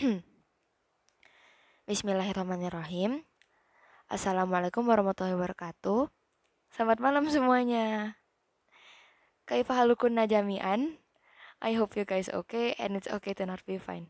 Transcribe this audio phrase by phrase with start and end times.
[1.90, 3.20] Bismillahirrahmanirrahim.
[4.08, 6.08] Assalamualaikum warahmatullahi wabarakatuh.
[6.72, 8.16] Selamat malam semuanya.
[9.44, 10.96] Kaifa halukun najamian?
[11.60, 14.08] I hope you guys okay and it's okay to not be fine.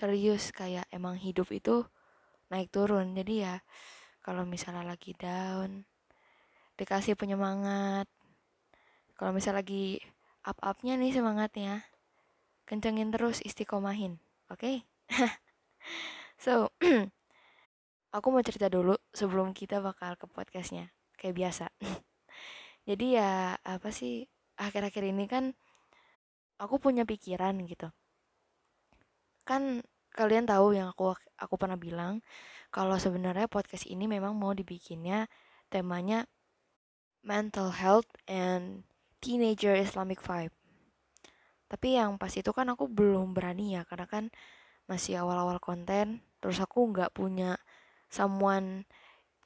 [0.00, 1.84] Serius kayak emang hidup itu
[2.48, 3.12] naik turun.
[3.12, 3.60] Jadi ya
[4.24, 5.84] kalau misalnya lagi down
[6.80, 8.08] dikasih penyemangat.
[9.20, 10.00] Kalau misalnya lagi
[10.48, 11.84] up-upnya nih semangatnya,
[12.64, 14.16] kencengin terus istiqomahin.
[14.52, 14.60] Oke?
[14.60, 14.76] Okay?
[16.42, 16.74] So,
[18.16, 21.70] aku mau cerita dulu sebelum kita bakal ke podcastnya, kayak biasa.
[22.88, 24.26] Jadi ya apa sih
[24.58, 25.54] akhir-akhir ini kan
[26.58, 27.94] aku punya pikiran gitu.
[29.46, 29.86] Kan
[30.18, 32.26] kalian tahu yang aku aku pernah bilang
[32.74, 35.30] kalau sebenarnya podcast ini memang mau dibikinnya
[35.70, 36.26] temanya
[37.22, 38.82] mental health and
[39.22, 40.50] teenager Islamic vibe.
[41.72, 44.24] Tapi yang pas itu kan aku belum berani ya karena kan
[44.84, 47.56] masih awal-awal konten terus aku nggak punya
[48.12, 48.84] someone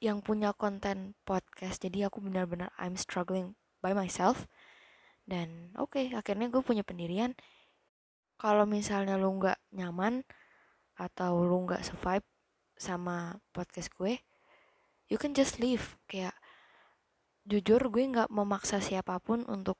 [0.03, 4.43] yang punya konten podcast jadi aku benar-benar I'm struggling by myself.
[5.23, 7.31] Dan oke okay, akhirnya gue punya pendirian.
[8.35, 10.27] Kalau misalnya lu nggak nyaman
[10.99, 12.27] atau lu nggak survive
[12.75, 14.19] sama podcast gue
[15.07, 15.95] you can just leave.
[16.05, 16.35] Kayak
[17.47, 19.79] jujur gue nggak memaksa siapa pun untuk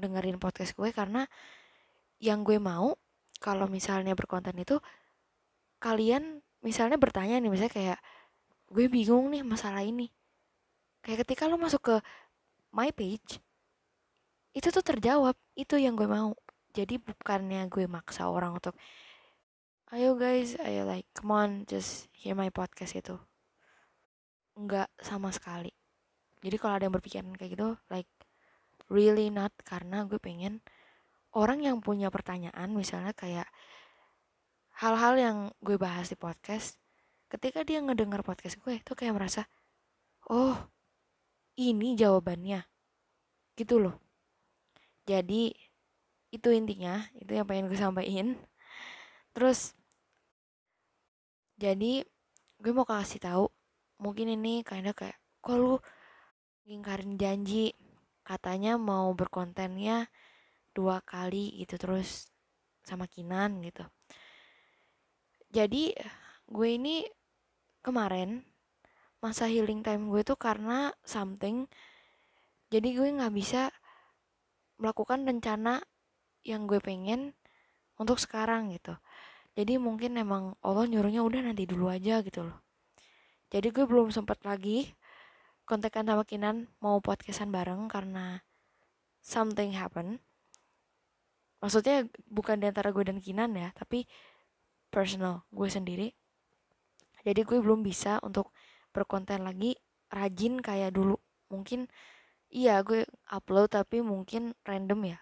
[0.00, 1.28] dengerin podcast gue karena
[2.18, 2.94] yang gue mau
[3.38, 4.82] kalau misalnya berkonten itu
[5.78, 7.98] kalian misalnya bertanya nih misalnya kayak
[8.68, 10.10] gue bingung nih masalah ini.
[11.00, 11.96] Kayak ketika lo masuk ke
[12.74, 13.40] my page
[14.52, 16.34] itu tuh terjawab itu yang gue mau.
[16.74, 18.74] Jadi bukannya gue maksa orang untuk
[19.88, 23.16] ayo guys ayo like come on just hear my podcast itu
[24.58, 25.72] nggak sama sekali.
[26.42, 28.10] Jadi kalau ada yang berpikiran kayak gitu like
[28.92, 30.60] really not karena gue pengen
[31.36, 33.48] orang yang punya pertanyaan misalnya kayak
[34.78, 36.78] hal-hal yang gue bahas di podcast
[37.28, 39.44] ketika dia ngedengar podcast gue itu kayak merasa
[40.32, 40.56] oh
[41.58, 42.62] ini jawabannya.
[43.58, 43.98] Gitu loh.
[45.02, 45.50] Jadi
[46.30, 48.38] itu intinya itu yang pengen gue sampaikan.
[49.34, 49.74] Terus
[51.58, 52.06] jadi
[52.62, 53.44] gue mau kasih tahu
[53.98, 55.82] mungkin ini kayaknya kayak kok lu
[56.70, 57.74] ngingkarin janji?
[58.22, 60.06] Katanya mau berkontennya
[60.78, 62.30] dua kali gitu terus
[62.86, 63.82] sama Kinan gitu.
[65.50, 65.90] Jadi
[66.46, 67.02] gue ini
[67.82, 68.46] kemarin
[69.18, 71.66] masa healing time gue tuh karena something
[72.70, 73.74] jadi gue nggak bisa
[74.78, 75.82] melakukan rencana
[76.46, 77.34] yang gue pengen
[77.98, 78.94] untuk sekarang gitu.
[79.58, 82.62] Jadi mungkin emang Allah nyuruhnya udah nanti dulu aja gitu loh.
[83.50, 84.94] Jadi gue belum sempat lagi
[85.66, 88.38] kontekan sama Kinan mau podcastan bareng karena
[89.18, 90.22] something happen
[91.58, 94.06] maksudnya bukan di antara gue dan Kinan ya tapi
[94.88, 96.08] personal gue sendiri.
[97.26, 98.54] Jadi gue belum bisa untuk
[98.94, 99.76] berkonten lagi
[100.08, 101.18] rajin kayak dulu.
[101.52, 101.86] Mungkin
[102.48, 105.18] iya gue upload tapi mungkin random ya.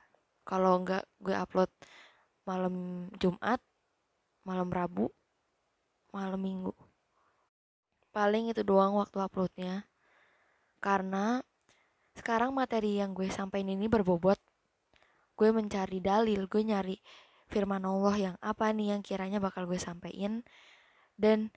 [0.46, 1.70] Kalau enggak gue upload
[2.46, 3.58] malam Jumat
[4.46, 5.10] malam Rabu
[6.14, 6.72] malam Minggu.
[8.14, 9.84] Paling itu doang waktu uploadnya.
[10.80, 11.42] Karena
[12.16, 14.40] sekarang materi yang gue sampaikan ini berbobot
[15.36, 16.96] gue mencari dalil gue nyari
[17.46, 20.42] firman Allah yang apa nih yang kiranya bakal gue sampaikan.
[21.14, 21.52] Dan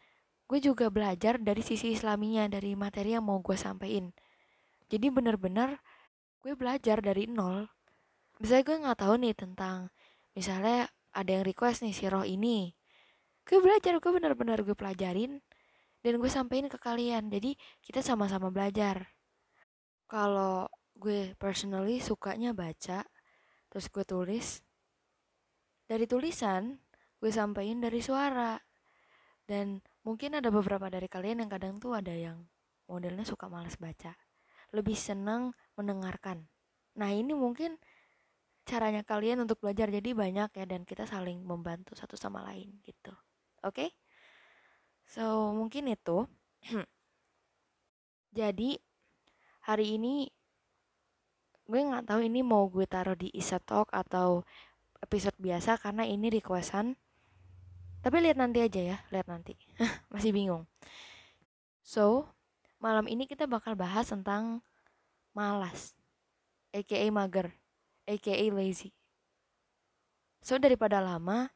[0.46, 4.14] gue juga belajar dari sisi islaminya dari materi yang mau gue sampaikan.
[4.90, 5.80] Jadi bener-bener
[6.44, 7.68] gue belajar dari nol.
[8.40, 9.92] Misalnya gue nggak tahu nih tentang
[10.36, 12.72] misalnya ada yang request nih si roh ini.
[13.44, 15.42] Gue belajar gue bener-bener gue pelajarin
[16.00, 17.28] dan gue sampaikan ke kalian.
[17.34, 19.14] Jadi kita sama-sama belajar.
[20.10, 23.06] Kalau gue personally sukanya baca
[23.70, 24.62] terus gue tulis.
[25.90, 26.78] Dari tulisan
[27.22, 28.58] gue sampaikan dari suara.
[29.50, 32.46] Dan mungkin ada beberapa dari kalian yang kadang tuh ada yang
[32.86, 34.14] modelnya suka males baca.
[34.74, 36.46] Lebih senang mendengarkan.
[36.98, 37.78] Nah ini mungkin
[38.70, 39.90] caranya kalian untuk belajar.
[39.90, 43.14] Jadi banyak ya dan kita saling membantu satu sama lain gitu.
[43.66, 43.90] Oke?
[43.90, 43.90] Okay?
[45.10, 46.30] so mungkin itu.
[48.40, 48.78] Jadi
[49.66, 50.30] hari ini
[51.70, 54.42] gue nggak tahu ini mau gue taruh di Isa Talk atau
[55.06, 56.98] episode biasa karena ini requestan.
[58.02, 59.54] Tapi lihat nanti aja ya lihat nanti.
[60.14, 60.66] Masih bingung.
[61.86, 62.26] So
[62.82, 64.66] malam ini kita bakal bahas tentang
[65.38, 65.94] malas
[66.74, 67.54] aka mager
[68.10, 68.90] aka lazy.
[70.42, 71.54] So daripada lama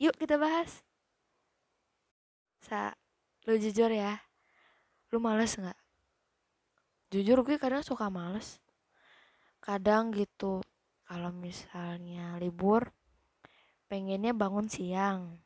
[0.00, 0.80] yuk kita bahas.
[2.64, 2.96] Sa
[3.44, 4.24] lu jujur ya
[5.12, 5.76] lu males nggak?
[7.12, 8.63] Jujur gue kadang suka males
[9.64, 10.60] kadang gitu
[11.08, 12.92] kalau misalnya libur
[13.88, 15.40] pengennya bangun siang.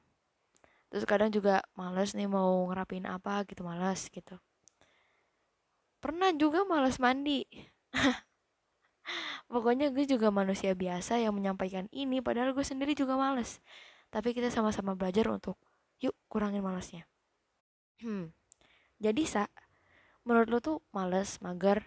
[0.91, 4.43] Terus kadang juga males nih mau ngerapin apa gitu males gitu.
[6.03, 7.47] Pernah juga males mandi.
[9.53, 13.63] Pokoknya gue juga manusia biasa yang menyampaikan ini padahal gue sendiri juga males.
[14.11, 15.55] Tapi kita sama-sama belajar untuk
[16.03, 17.07] yuk kurangin malesnya.
[18.03, 18.35] Hmm
[18.99, 19.43] jadi sa
[20.27, 21.87] menurut lo tuh males mager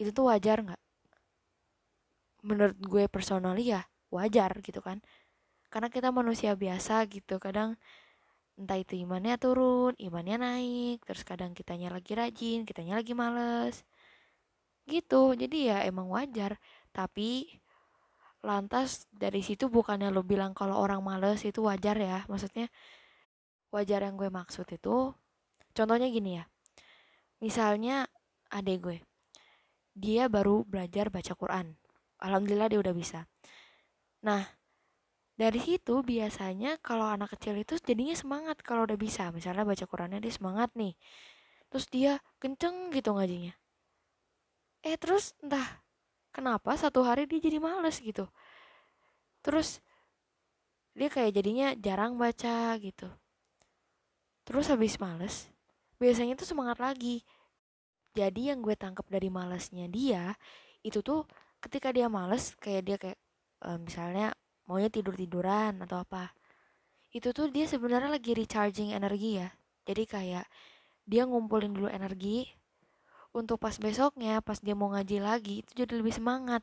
[0.00, 0.82] itu tuh wajar nggak
[2.46, 5.02] menurut gue personally ya wajar gitu kan
[5.68, 7.76] karena kita manusia biasa gitu kadang
[8.58, 13.86] entah itu imannya turun, imannya naik, terus kadang kitanya lagi rajin, kitanya lagi males.
[14.88, 16.58] Gitu, jadi ya emang wajar.
[16.90, 17.46] Tapi
[18.42, 22.26] lantas dari situ bukannya lo bilang kalau orang males itu wajar ya.
[22.26, 22.66] Maksudnya
[23.70, 25.14] wajar yang gue maksud itu
[25.76, 26.44] contohnya gini ya.
[27.38, 28.10] Misalnya
[28.50, 28.98] adek gue.
[29.94, 31.78] Dia baru belajar baca Quran.
[32.18, 33.26] Alhamdulillah dia udah bisa.
[34.26, 34.42] Nah,
[35.38, 39.30] dari situ biasanya kalau anak kecil itu jadinya semangat kalau udah bisa.
[39.30, 40.98] Misalnya baca Qurannya dia semangat nih.
[41.70, 42.12] Terus dia
[42.42, 43.54] kenceng gitu ngajinya.
[44.82, 45.82] Eh terus entah
[46.34, 48.26] kenapa satu hari dia jadi males gitu.
[49.46, 49.78] Terus
[50.98, 53.06] dia kayak jadinya jarang baca gitu.
[54.42, 55.46] Terus habis males
[56.02, 57.22] biasanya tuh semangat lagi.
[58.18, 60.34] Jadi yang gue tangkap dari malesnya dia
[60.82, 61.22] itu tuh
[61.58, 63.18] ketika dia males kayak dia kayak
[63.66, 64.34] uh, misalnya
[64.68, 66.30] maunya tidur tiduran atau apa
[67.08, 69.48] itu tuh dia sebenarnya lagi recharging energi ya.
[69.88, 70.44] Jadi kayak
[71.08, 72.44] dia ngumpulin dulu energi
[73.32, 76.60] untuk pas besoknya pas dia mau ngaji lagi itu jadi lebih semangat.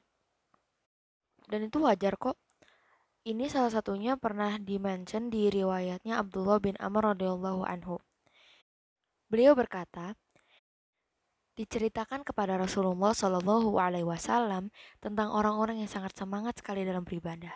[1.49, 2.37] Dan itu wajar kok.
[3.25, 7.97] Ini salah satunya pernah dimention di riwayatnya Abdullah bin Amr radhiyallahu anhu.
[9.25, 10.13] Beliau berkata
[11.55, 14.69] diceritakan kepada Rasulullah Shallallahu Alaihi Wasallam
[14.99, 17.55] tentang orang-orang yang sangat semangat sekali dalam beribadah.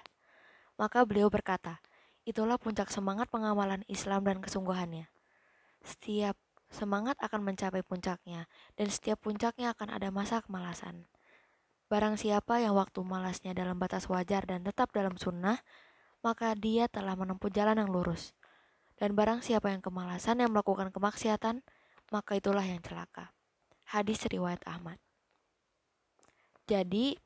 [0.80, 1.84] Maka beliau berkata,
[2.24, 5.12] itulah puncak semangat pengamalan Islam dan kesungguhannya.
[5.84, 6.40] Setiap
[6.72, 8.48] semangat akan mencapai puncaknya,
[8.80, 11.04] dan setiap puncaknya akan ada masa kemalasan.
[11.92, 15.60] Barang siapa yang waktu malasnya dalam batas wajar dan tetap dalam sunnah,
[16.22, 18.38] maka dia telah menempuh jalan yang lurus.
[18.96, 21.66] Dan barang siapa yang kemalasan yang melakukan kemaksiatan,
[22.14, 23.34] maka itulah yang celaka.
[23.90, 25.02] Hadis riwayat Ahmad.
[26.70, 27.18] Jadi,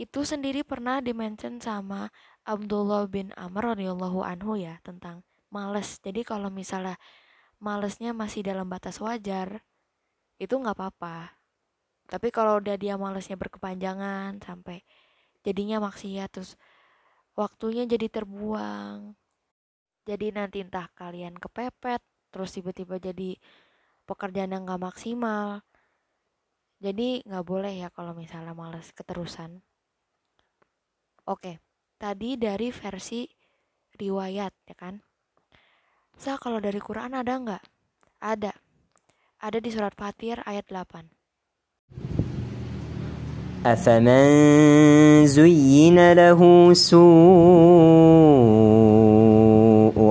[0.00, 2.08] itu sendiri pernah dimention sama
[2.48, 5.20] Abdullah bin Amr radhiyallahu anhu ya tentang
[5.52, 6.00] males.
[6.00, 6.96] Jadi kalau misalnya
[7.60, 9.60] malesnya masih dalam batas wajar,
[10.40, 11.36] itu nggak apa-apa.
[12.08, 14.80] Tapi kalau udah dia malesnya berkepanjangan sampai
[15.44, 16.56] jadinya maksiat terus
[17.36, 19.12] waktunya jadi terbuang.
[20.08, 22.00] Jadi nanti entah kalian kepepet,
[22.32, 23.36] terus tiba-tiba jadi
[24.09, 25.65] pekerjaan yang nggak maksimal.
[26.79, 29.65] Jadi nggak boleh ya kalau misalnya males keterusan.
[31.25, 31.57] Oke,
[31.97, 33.25] tadi dari versi
[33.97, 35.01] riwayat ya kan.
[36.15, 37.63] Sa kalau dari Quran ada nggak?
[38.21, 38.53] Ada.
[39.41, 41.09] Ada di surat Fatir ayat 8.
[43.65, 46.41] أفمن زين له
[46.73, 48.78] سوء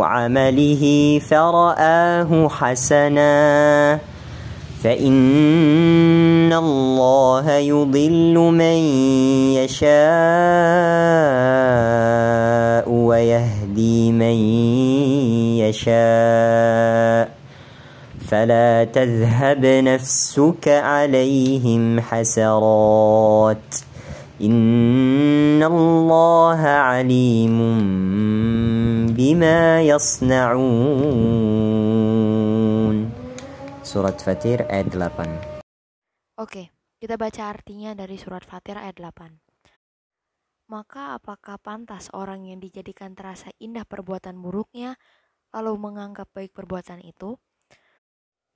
[0.04, 4.00] عمله فرآه حسنا.
[4.84, 8.78] فإن الله يضل من
[9.60, 9.90] يشاء
[12.90, 14.38] ويهدي من
[15.60, 17.30] يشاء.
[18.28, 23.89] فلا تذهب نفسك عليهم حسرات.
[24.41, 27.59] إن الله عليم
[29.15, 31.15] بما يصنعون
[33.85, 35.63] Surat Fatir ayat 8.
[36.43, 39.39] Oke, kita baca artinya dari surat Fatir ayat 8.
[40.67, 44.99] Maka apakah pantas orang yang dijadikan terasa indah perbuatan buruknya
[45.55, 47.39] lalu menganggap baik perbuatan itu?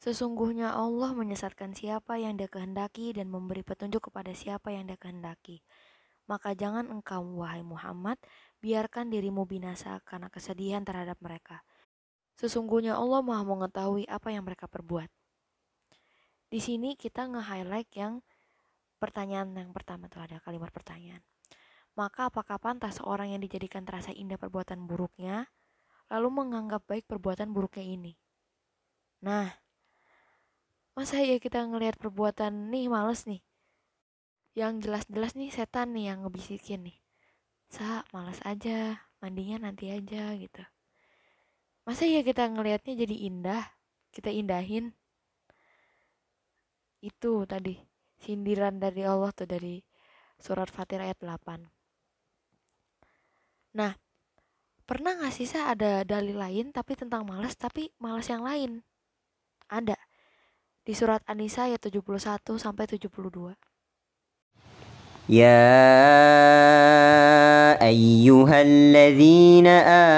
[0.04, 5.64] Sesungguhnya Allah menyesatkan siapa yang dia kehendaki dan memberi petunjuk kepada siapa yang dia kehendaki.
[6.28, 8.20] Maka jangan engkau, wahai Muhammad,
[8.60, 11.64] biarkan dirimu binasa karena kesedihan terhadap mereka.
[12.36, 15.08] Sesungguhnya Allah maha mengetahui apa yang mereka perbuat.
[16.52, 18.20] Di sini kita nge-highlight yang
[19.00, 21.24] pertanyaan yang pertama tuh ada kalimat pertanyaan.
[21.96, 25.48] Maka apakah pantas orang yang dijadikan terasa indah perbuatan buruknya
[26.12, 28.14] lalu menganggap baik perbuatan buruknya ini?
[29.24, 29.63] Nah,
[30.94, 33.42] masa ya kita ngelihat perbuatan nih males nih.
[34.54, 36.98] Yang jelas-jelas nih setan nih yang ngebisikin nih.
[37.74, 40.64] Sa, males aja, mandinya nanti aja gitu.
[41.84, 43.64] Masa ya kita ngelihatnya jadi indah,
[44.14, 44.94] kita indahin
[47.04, 47.76] itu tadi
[48.16, 49.84] sindiran dari Allah tuh dari
[50.40, 51.68] surat Fatir ayat 8.
[53.74, 53.92] Nah,
[54.84, 58.84] Pernah gak sih sa ada dalil lain tapi tentang malas tapi malas yang lain?
[59.72, 59.96] Ada.
[60.84, 63.56] Di surat An-Nisa ayat 71 sampai 72.
[65.32, 65.80] يا
[67.80, 69.68] أيها الذين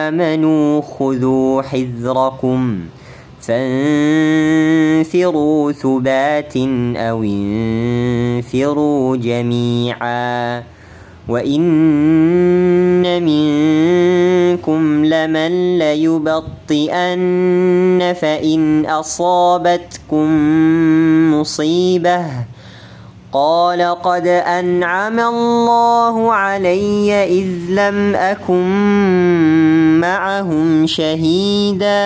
[0.09, 2.85] آمنوا خذوا حذركم
[3.41, 4.51] فانفروا
[5.71, 6.57] ثبات
[6.97, 10.63] أو انفروا جميعا
[11.25, 17.33] وإن منكم لمن ليبطئن
[18.13, 20.27] فإن أصابتكم
[21.33, 22.45] مصيبة
[23.31, 28.69] قال قد أنعم الله علي إذ لم أكن
[29.99, 32.05] معهم شهيدا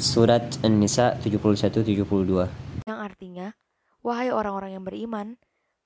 [0.00, 3.52] Surat An-Nisa 71-72 Yang artinya,
[4.00, 5.36] Wahai orang-orang yang beriman,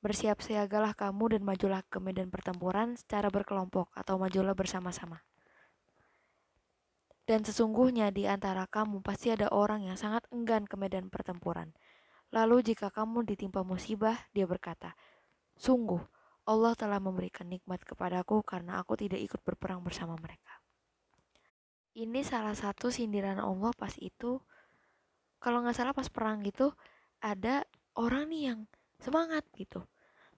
[0.05, 5.25] bersiap siagalah kamu dan majulah ke medan pertempuran secara berkelompok atau majulah bersama-sama.
[7.25, 11.73] Dan sesungguhnya di antara kamu pasti ada orang yang sangat enggan ke medan pertempuran.
[12.37, 14.93] Lalu jika kamu ditimpa musibah, dia berkata,
[15.57, 16.05] Sungguh,
[16.45, 20.61] Allah telah memberikan nikmat kepadaku karena aku tidak ikut berperang bersama mereka.
[21.97, 24.37] Ini salah satu sindiran Allah pas itu,
[25.41, 26.77] kalau nggak salah pas perang gitu,
[27.25, 27.65] ada
[27.97, 28.61] orang nih yang
[29.01, 29.81] semangat gitu.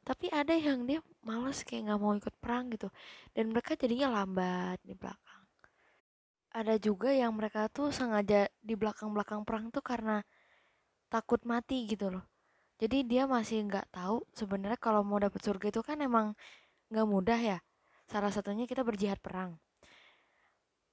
[0.07, 2.87] Tapi ada yang dia males kayak nggak mau ikut perang gitu.
[3.35, 5.43] Dan mereka jadinya lambat di belakang.
[6.55, 10.23] Ada juga yang mereka tuh sengaja di belakang-belakang perang tuh karena
[11.11, 12.23] takut mati gitu loh.
[12.79, 16.39] Jadi dia masih nggak tahu sebenarnya kalau mau dapet surga itu kan emang
[16.95, 17.59] nggak mudah ya.
[18.07, 19.59] Salah satunya kita berjihad perang.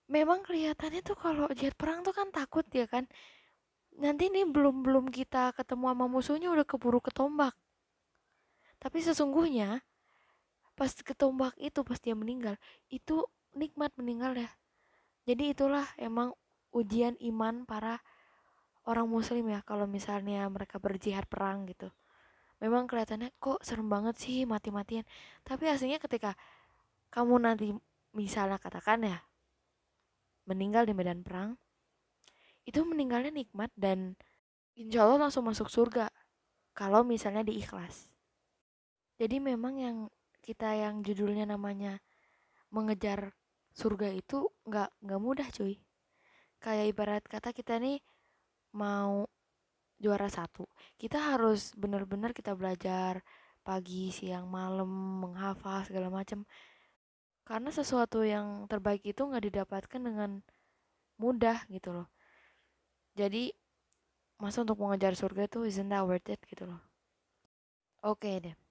[0.09, 3.05] Memang kelihatannya tuh kalau jihad perang tuh kan takut ya kan.
[3.93, 7.53] Nanti nih belum belum kita ketemu sama musuhnya udah keburu ketombak
[8.83, 9.79] tapi sesungguhnya
[10.75, 12.59] pas ketombak itu pas dia meninggal
[12.91, 13.23] itu
[13.55, 14.51] nikmat meninggal ya.
[15.23, 16.35] Jadi itulah emang
[16.75, 18.03] ujian iman para
[18.83, 21.87] orang muslim ya kalau misalnya mereka berjihad perang gitu.
[22.59, 25.07] Memang kelihatannya kok serem banget sih mati-matian.
[25.47, 26.35] Tapi aslinya ketika
[27.07, 27.71] kamu nanti
[28.11, 29.23] misalnya katakan ya
[30.43, 31.55] meninggal di medan perang
[32.67, 34.19] itu meninggalnya nikmat dan
[34.75, 36.11] insya Allah langsung masuk surga
[36.75, 38.12] kalau misalnya diikhlas
[39.23, 39.97] jadi memang yang
[40.43, 42.03] kita yang judulnya namanya
[42.75, 43.31] mengejar
[43.71, 45.79] surga itu nggak nggak mudah cuy.
[46.59, 48.03] Kayak ibarat kata kita nih
[48.75, 49.23] mau
[49.95, 50.67] juara satu
[50.99, 53.23] kita harus benar-benar kita belajar
[53.63, 54.89] pagi siang malam
[55.23, 56.43] menghafal segala macam
[57.47, 60.43] karena sesuatu yang terbaik itu nggak didapatkan dengan
[61.15, 62.07] mudah gitu loh.
[63.15, 63.55] Jadi
[64.43, 66.83] masa untuk mengejar surga itu isn't that worth it gitu loh.
[68.03, 68.62] Oke okay deh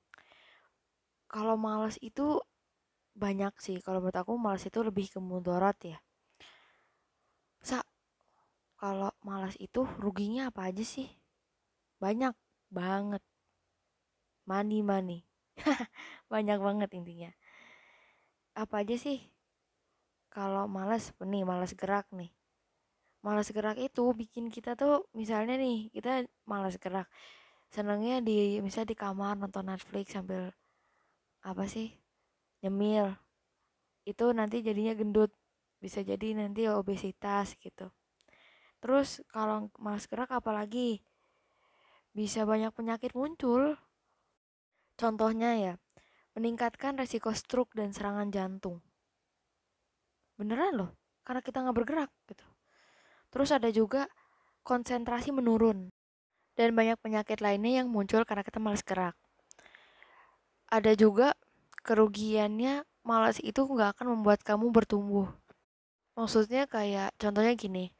[1.32, 2.38] kalau malas itu
[3.16, 5.98] banyak sih kalau menurut aku malas itu lebih ke mudarat ya
[7.64, 7.80] sa
[8.82, 11.06] kalau malas itu ruginya apa aja sih?
[12.02, 12.34] Banyak
[12.66, 13.22] banget.
[14.42, 15.22] Money money.
[16.32, 17.30] Banyak banget intinya.
[18.58, 19.22] Apa aja sih?
[20.34, 22.34] Kalau malas, nih malas gerak nih.
[23.22, 27.06] Malas gerak itu bikin kita tuh misalnya nih, kita malas gerak.
[27.70, 30.50] Senangnya di misalnya di kamar nonton Netflix sambil
[31.42, 31.92] apa sih?
[32.62, 33.18] Nyemil.
[34.06, 35.30] Itu nanti jadinya gendut.
[35.82, 37.90] Bisa jadi nanti obesitas gitu
[38.82, 41.06] Terus kalau malas gerak apalagi
[42.10, 43.78] bisa banyak penyakit muncul.
[44.98, 45.74] Contohnya ya,
[46.34, 48.82] meningkatkan resiko stroke dan serangan jantung.
[50.34, 50.90] Beneran loh,
[51.22, 52.44] karena kita nggak bergerak gitu.
[53.30, 54.10] Terus ada juga
[54.66, 55.94] konsentrasi menurun
[56.58, 59.14] dan banyak penyakit lainnya yang muncul karena kita malas gerak.
[60.72, 61.36] Ada juga
[61.84, 65.28] kerugiannya malas itu nggak akan membuat kamu bertumbuh.
[66.16, 67.92] Maksudnya kayak contohnya gini,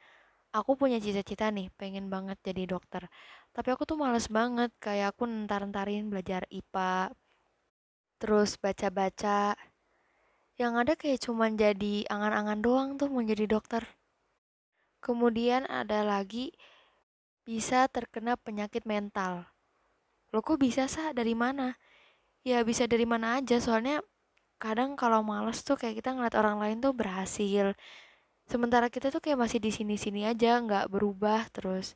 [0.56, 3.12] aku punya cita-cita nih pengen banget jadi dokter.
[3.52, 7.12] Tapi aku tuh males banget kayak aku ntar-ntarin belajar IPA
[8.16, 9.52] terus baca-baca.
[10.56, 13.84] Yang ada kayak cuman jadi angan-angan doang tuh mau jadi dokter.
[15.04, 16.56] Kemudian ada lagi
[17.44, 19.44] bisa terkena penyakit mental.
[20.32, 21.76] Lo kok bisa sah dari mana
[22.42, 23.58] ya bisa dari mana aja.
[23.62, 24.02] Soalnya
[24.62, 27.74] kadang kalau males tuh kayak kita ngeliat orang lain tuh berhasil.
[28.46, 31.94] Sementara kita tuh kayak masih di sini-sini aja nggak berubah terus.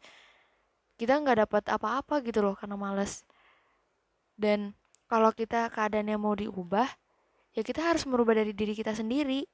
[0.96, 3.26] Kita nggak dapat apa-apa gitu loh karena males.
[4.38, 4.74] Dan
[5.10, 6.88] kalau kita keadaannya mau diubah
[7.56, 9.46] ya kita harus merubah dari diri kita sendiri.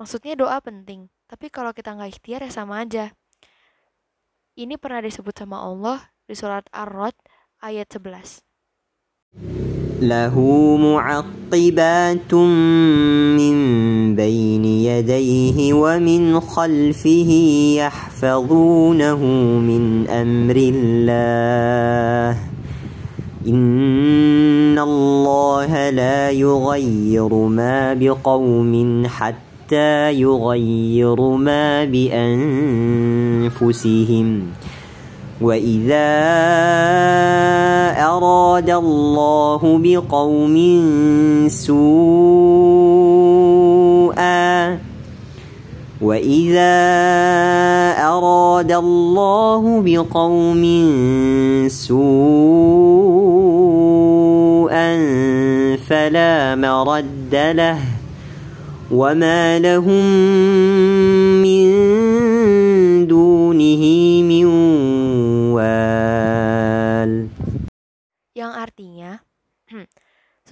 [0.00, 3.12] Maksudnya doa penting tapi kalau kita nggak ikhtiar ya sama aja.
[4.58, 7.16] Ini pernah disebut sama Allah di surat Ar-Rod
[7.62, 8.49] ayat 11
[10.02, 10.40] له
[10.76, 13.56] معقبات من
[14.16, 17.30] بين يديه ومن خلفه
[17.76, 19.24] يحفظونه
[19.60, 22.38] من أمر الله.
[23.46, 33.40] إن الله لا يغير ما بقوم حتى يغيروا ما بأنفسهم.
[35.40, 36.10] وإذا
[37.96, 40.56] أراد الله بقوم
[41.48, 42.90] سوءا
[46.00, 46.76] وإذا
[48.00, 50.62] أراد الله بقوم
[51.68, 53.00] سوءا
[55.88, 57.78] فلا مرد له
[58.90, 60.04] وما لهم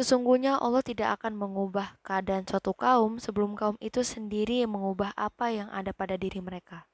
[0.09, 5.69] sesungguhnya Allah tidak akan mengubah keadaan suatu kaum sebelum kaum itu sendiri mengubah apa yang
[5.69, 6.89] ada pada diri mereka.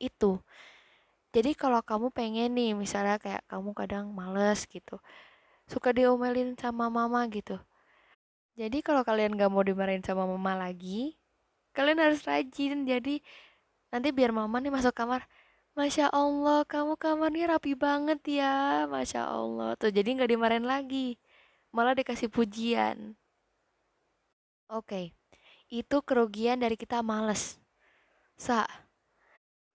[0.00, 0.40] Itu.
[1.36, 4.96] Jadi kalau kamu pengen nih, misalnya kayak kamu kadang males gitu,
[5.68, 7.60] suka diomelin sama mama gitu.
[8.56, 11.20] Jadi kalau kalian gak mau dimarahin sama mama lagi,
[11.76, 12.88] kalian harus rajin.
[12.88, 13.20] Jadi
[13.92, 15.28] nanti biar mama nih masuk kamar,
[15.76, 18.88] Masya Allah, kamu kamarnya rapi banget ya.
[18.88, 19.76] Masya Allah.
[19.76, 21.20] Tuh, jadi nggak dimarahin lagi.
[21.72, 23.16] Malah dikasih pujian.
[24.68, 25.16] Oke,
[25.72, 27.60] itu kerugian dari kita males.
[28.36, 28.64] Sa,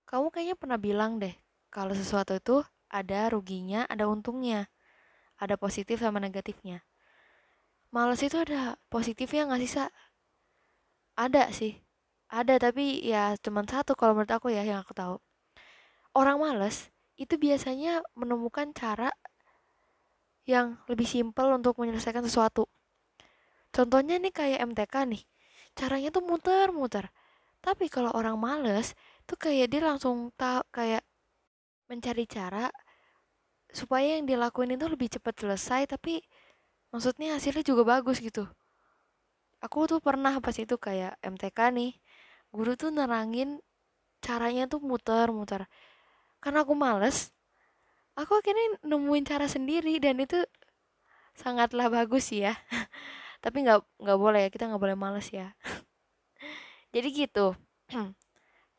[0.06, 1.34] kamu kayaknya pernah bilang deh,
[1.74, 4.70] kalau sesuatu itu ada ruginya, ada untungnya.
[5.38, 6.82] Ada positif sama negatifnya.
[7.94, 9.86] Males itu ada positifnya nggak sih, Sa?
[11.14, 11.78] Ada sih.
[12.30, 15.22] Ada, tapi ya cuman satu kalau menurut aku ya yang aku tahu
[16.18, 19.14] orang males itu biasanya menemukan cara
[20.48, 22.66] yang lebih simpel untuk menyelesaikan sesuatu.
[23.76, 25.24] Contohnya nih kayak MTK nih,
[25.76, 27.12] caranya tuh muter-muter.
[27.60, 28.96] Tapi kalau orang males,
[29.28, 31.04] tuh kayak dia langsung tak kayak
[31.92, 32.72] mencari cara
[33.70, 36.24] supaya yang dilakuin itu lebih cepat selesai, tapi
[36.96, 38.48] maksudnya hasilnya juga bagus gitu.
[39.60, 41.92] Aku tuh pernah pas itu kayak MTK nih,
[42.56, 43.60] guru tuh nerangin
[44.24, 45.70] caranya tuh muter-muter
[46.42, 47.34] karena aku males
[48.18, 50.42] aku akhirnya nemuin cara sendiri dan itu
[51.38, 52.58] sangatlah bagus ya.
[53.44, 55.54] Tapi nggak nggak boleh ya kita nggak boleh males ya.
[56.94, 57.54] Jadi gitu.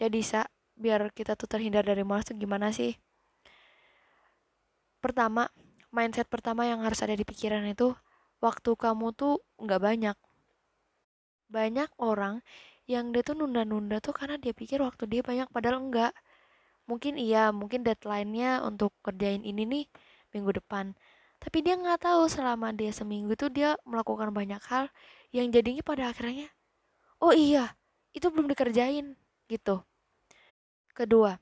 [0.02, 0.42] Jadi sa
[0.74, 2.98] biar kita tuh terhindar dari males tuh gimana sih?
[4.98, 5.46] Pertama
[5.94, 7.94] mindset pertama yang harus ada di pikiran itu
[8.42, 10.16] waktu kamu tuh nggak banyak.
[11.48, 12.42] Banyak orang
[12.90, 16.12] yang dia tuh nunda-nunda tuh karena dia pikir waktu dia banyak padahal enggak
[16.90, 19.84] mungkin iya mungkin deadline-nya untuk kerjain ini nih
[20.34, 20.96] minggu depan.
[21.38, 24.90] Tapi dia nggak tahu selama dia seminggu itu dia melakukan banyak hal
[25.30, 26.48] yang jadinya pada akhirnya
[27.22, 27.74] oh iya
[28.16, 29.14] itu belum dikerjain
[29.50, 29.84] gitu.
[30.94, 31.38] Kedua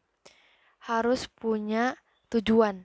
[0.85, 1.97] harus punya
[2.29, 2.85] tujuan.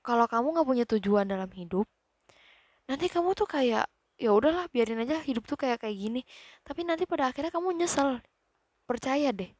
[0.00, 1.86] Kalau kamu nggak punya tujuan dalam hidup
[2.90, 3.86] nanti kamu tuh kayak
[4.18, 6.20] ya udahlah biarin aja hidup tuh kayak kayak gini.
[6.66, 8.18] Tapi nanti pada akhirnya kamu nyesel
[8.88, 9.59] percaya deh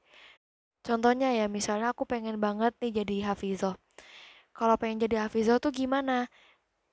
[0.81, 3.77] Contohnya ya, misalnya aku pengen banget nih jadi hafizoh.
[4.57, 6.29] Kalau pengen jadi hafizoh tuh gimana?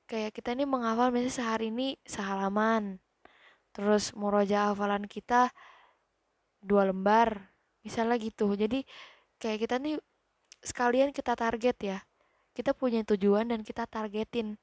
[0.08, 3.00] Kayak kita nih menghafal misalnya sehari ini sehalaman.
[3.76, 5.52] Terus muroja hafalan kita
[6.64, 7.52] dua lembar.
[7.84, 8.52] Misalnya gitu.
[8.56, 8.84] Jadi
[9.40, 10.00] kayak kita nih
[10.64, 12.00] sekalian kita target ya.
[12.56, 14.56] Kita punya tujuan dan kita targetin.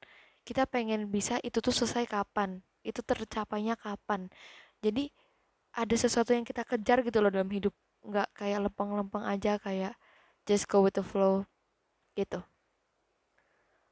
[0.45, 2.61] Kita pengen bisa itu tuh selesai kapan.
[2.85, 4.29] Itu tercapainya kapan.
[4.81, 5.09] Jadi
[5.75, 7.73] ada sesuatu yang kita kejar gitu loh dalam hidup
[8.05, 9.97] nggak kayak lempeng-lempeng aja kayak
[10.45, 11.43] just go with the flow
[12.13, 12.45] gitu.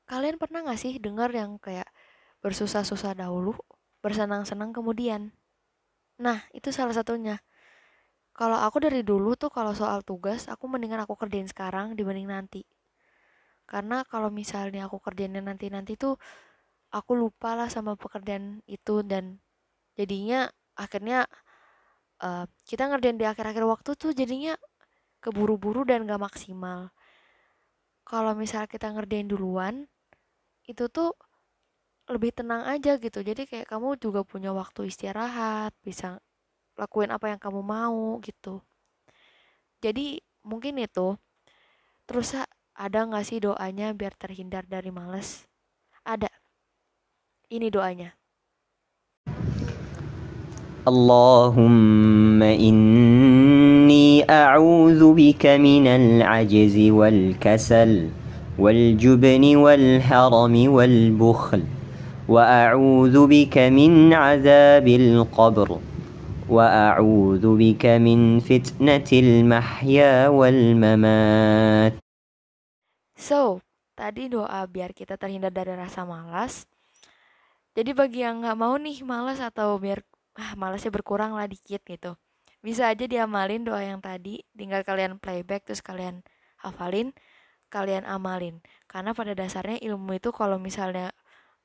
[0.05, 1.89] Kalian pernah nggak sih dengar yang kayak
[2.45, 3.57] bersusah-susah dahulu
[4.03, 5.33] bersenang-senang kemudian?
[6.21, 7.41] Nah itu salah satunya.
[8.33, 12.65] Kalau aku dari dulu tuh kalau soal tugas aku mendingan aku kerjain sekarang dibanding nanti.
[13.63, 16.19] Karena kalau misalnya aku kerjainnya nanti-nanti tuh
[16.93, 19.41] aku lupa lah sama pekerjaan itu dan
[19.97, 21.25] jadinya akhirnya
[22.23, 24.55] uh, kita ngerjain di akhir-akhir waktu tuh jadinya
[25.19, 26.89] keburu-buru dan gak maksimal.
[28.03, 29.87] Kalau misal kita ngerjain duluan
[30.67, 31.15] itu tuh
[32.07, 33.19] lebih tenang aja gitu.
[33.23, 36.19] Jadi kayak kamu juga punya waktu istirahat bisa
[36.79, 38.59] lakuin apa yang kamu mau gitu.
[39.83, 41.15] Jadi mungkin itu
[42.03, 42.35] terus
[42.75, 45.47] ada nggak sih doanya biar terhindar dari males?
[46.03, 46.27] Ada.
[47.47, 48.22] Ini doanya
[50.83, 57.91] اللهم إني أعوذ بك من العجز والكسل
[58.59, 61.63] والجبن والهرم والبخل
[62.27, 65.69] وأعوذ بك من عذاب القبر
[66.49, 71.93] وأعوذ بك من فتنة المحيا والممات
[73.15, 73.63] So,
[73.95, 76.67] tadi doa biar kita terhindar dari rasa malas.
[77.71, 80.03] Jadi bagi yang nggak mau nih malas atau biar
[80.37, 82.17] ah, malasnya berkurang lah dikit gitu.
[82.63, 86.23] Bisa aja diamalin doa yang tadi, tinggal kalian playback terus kalian
[86.63, 87.11] hafalin,
[87.67, 88.63] kalian amalin.
[88.87, 91.11] Karena pada dasarnya ilmu itu kalau misalnya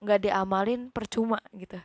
[0.02, 1.78] nggak diamalin percuma gitu.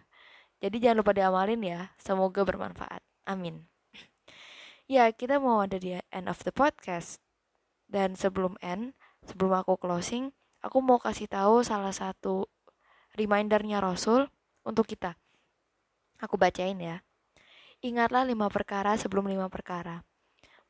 [0.64, 1.92] Jadi jangan lupa diamalin ya.
[2.00, 3.04] Semoga bermanfaat.
[3.28, 3.68] Amin.
[4.94, 7.20] ya, kita mau ada di end of the podcast.
[7.86, 10.32] Dan sebelum end, sebelum aku closing,
[10.64, 12.48] aku mau kasih tahu salah satu
[13.14, 14.32] remindernya Rasul
[14.66, 15.20] untuk kita.
[16.22, 17.02] Aku bacain ya.
[17.84, 20.06] Ingatlah lima perkara sebelum lima perkara.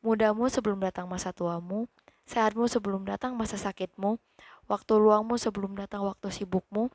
[0.03, 1.87] Mudamu sebelum datang masa tuamu,
[2.27, 4.19] sehatmu sebelum datang masa sakitmu,
[4.67, 6.91] waktu luangmu sebelum datang waktu sibukmu,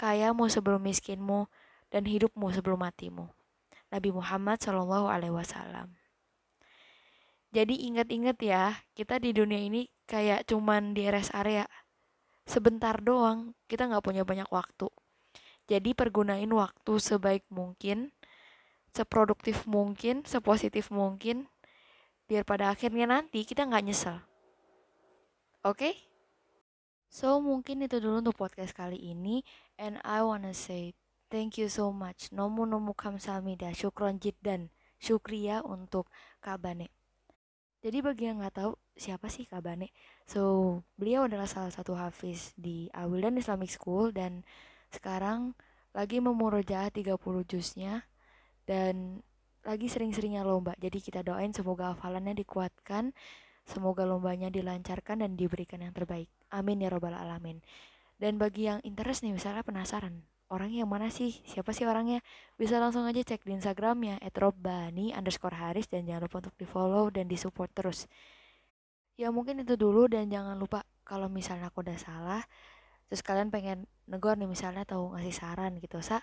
[0.00, 1.46] kayamu sebelum miskinmu,
[1.90, 3.30] dan hidupmu sebelum matimu.
[3.90, 5.98] Nabi Muhammad Shallallahu Alaihi Wasallam.
[7.50, 11.66] Jadi ingat-ingat ya, kita di dunia ini kayak cuman di rest area.
[12.46, 14.86] Sebentar doang, kita nggak punya banyak waktu.
[15.70, 18.10] Jadi pergunain waktu sebaik mungkin,
[18.90, 21.46] seproduktif mungkin, sepositif mungkin,
[22.26, 24.18] biar pada akhirnya nanti kita nggak nyesel.
[25.62, 25.78] Oke?
[25.78, 25.94] Okay?
[27.10, 29.46] So, mungkin itu dulu untuk podcast kali ini.
[29.78, 30.94] And I wanna say
[31.30, 32.30] thank you so much.
[32.34, 33.70] Nomu nomu kamsahamnida.
[33.74, 34.70] Syukron jiddan.
[35.00, 36.06] Syukria untuk
[36.38, 36.92] Kabane.
[37.80, 39.88] Jadi bagi yang nggak tahu siapa sih Kabane,
[40.28, 44.44] so beliau adalah salah satu hafiz di Awildan Islamic School dan
[44.90, 45.56] sekarang
[45.94, 48.06] lagi memurojaah 30 juznya
[48.68, 49.24] dan
[49.66, 50.74] lagi sering-seringnya lomba.
[50.78, 53.10] Jadi kita doain semoga hafalannya dikuatkan
[53.70, 56.26] Semoga lombanya dilancarkan dan diberikan yang terbaik.
[56.50, 57.62] Amin ya robbal alamin.
[58.18, 61.38] Dan bagi yang interest nih, misalnya penasaran, orang yang mana sih?
[61.46, 62.18] Siapa sih orangnya?
[62.58, 67.08] Bisa langsung aja cek di Instagramnya @robbani underscore haris dan jangan lupa untuk di follow
[67.14, 68.10] dan di support terus.
[69.14, 72.42] Ya mungkin itu dulu dan jangan lupa kalau misalnya aku udah salah,
[73.10, 76.22] terus kalian pengen negor nih misalnya atau ngasih saran gitu, sa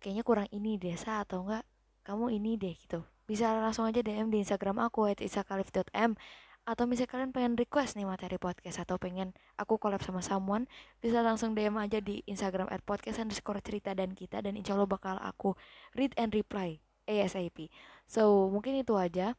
[0.00, 1.62] kayaknya kurang ini deh sa atau enggak
[2.02, 3.04] kamu ini deh gitu.
[3.28, 6.18] Bisa langsung aja DM di Instagram aku @isakalif.m
[6.62, 10.70] atau misalnya kalian pengen request nih materi podcast atau pengen aku collab sama someone
[11.02, 14.86] bisa langsung DM aja di Instagram at podcast underscore cerita dan kita dan insya Allah
[14.86, 15.58] bakal aku
[15.98, 16.78] read and reply
[17.10, 17.66] ASAP
[18.06, 19.34] so mungkin itu aja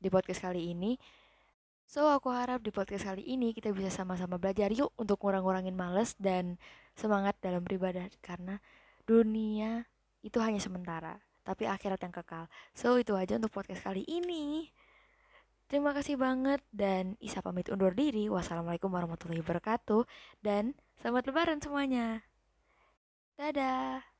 [0.00, 0.96] di podcast kali ini
[1.86, 6.18] so aku harap di podcast kali ini kita bisa sama-sama belajar yuk untuk ngurang-ngurangin males
[6.18, 6.58] dan
[6.98, 8.58] semangat dalam beribadah karena
[9.06, 9.86] dunia
[10.26, 14.74] itu hanya sementara tapi akhirat yang kekal so itu aja untuk podcast kali ini
[15.66, 18.30] Terima kasih banget dan Isa pamit undur diri.
[18.30, 20.06] Wassalamualaikum warahmatullahi wabarakatuh
[20.38, 22.22] dan selamat lebaran semuanya.
[23.34, 24.15] Dadah.